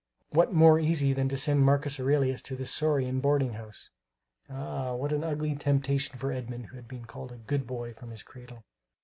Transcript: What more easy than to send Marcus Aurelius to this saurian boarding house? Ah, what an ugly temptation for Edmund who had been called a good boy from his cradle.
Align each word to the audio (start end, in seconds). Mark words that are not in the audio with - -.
What 0.31 0.51
more 0.51 0.79
easy 0.79 1.13
than 1.13 1.29
to 1.29 1.37
send 1.37 1.63
Marcus 1.63 1.99
Aurelius 1.99 2.41
to 2.41 2.55
this 2.55 2.71
saurian 2.71 3.19
boarding 3.19 3.53
house? 3.53 3.91
Ah, 4.49 4.95
what 4.95 5.11
an 5.13 5.23
ugly 5.23 5.53
temptation 5.53 6.17
for 6.17 6.31
Edmund 6.31 6.65
who 6.65 6.75
had 6.75 6.87
been 6.87 7.05
called 7.05 7.31
a 7.31 7.37
good 7.37 7.67
boy 7.67 7.93
from 7.93 8.09
his 8.09 8.23
cradle. 8.23 8.63